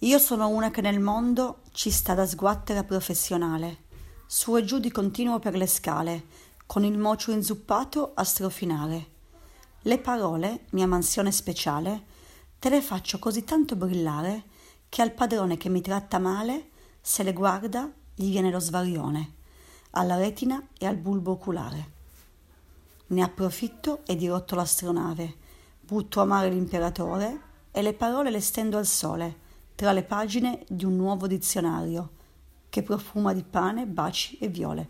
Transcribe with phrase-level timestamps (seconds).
[0.00, 3.84] Io sono una che nel mondo ci sta da sguattera professionale,
[4.26, 6.26] su e giù di continuo per le scale,
[6.66, 9.06] con il mocio inzuppato a strofinare.
[9.80, 12.04] Le parole, mia mansione speciale,
[12.58, 14.42] te le faccio così tanto brillare
[14.90, 19.32] che al padrone che mi tratta male, se le guarda, gli viene lo svarione,
[19.92, 21.92] alla retina e al bulbo oculare.
[23.06, 25.36] Ne approfitto e dirotto l'astronave,
[25.80, 27.40] butto a mare l'imperatore
[27.70, 29.44] e le parole le stendo al sole,
[29.76, 32.10] tra le pagine di un nuovo dizionario
[32.70, 34.88] che profuma di pane, baci e viole.